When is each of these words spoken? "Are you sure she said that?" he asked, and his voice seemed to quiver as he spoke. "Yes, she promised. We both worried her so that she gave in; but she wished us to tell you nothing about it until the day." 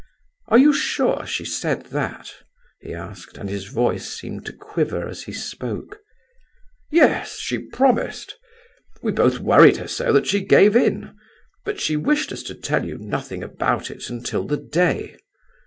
"Are 0.47 0.57
you 0.57 0.73
sure 0.73 1.27
she 1.27 1.45
said 1.45 1.85
that?" 1.91 2.33
he 2.79 2.91
asked, 2.91 3.37
and 3.37 3.51
his 3.51 3.65
voice 3.65 4.11
seemed 4.11 4.47
to 4.47 4.51
quiver 4.51 5.07
as 5.07 5.21
he 5.25 5.31
spoke. 5.31 5.99
"Yes, 6.89 7.37
she 7.37 7.59
promised. 7.59 8.35
We 9.03 9.11
both 9.11 9.37
worried 9.37 9.77
her 9.77 9.87
so 9.87 10.11
that 10.11 10.25
she 10.25 10.43
gave 10.43 10.75
in; 10.75 11.15
but 11.65 11.79
she 11.79 11.97
wished 11.97 12.31
us 12.33 12.41
to 12.49 12.55
tell 12.55 12.83
you 12.83 12.97
nothing 12.97 13.43
about 13.43 13.91
it 13.91 14.09
until 14.09 14.47
the 14.47 14.57
day." 14.57 15.17